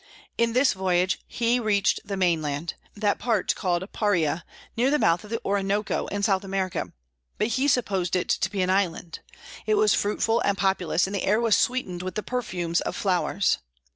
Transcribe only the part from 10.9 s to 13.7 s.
and the air was sweetened with the perfumes of flowers.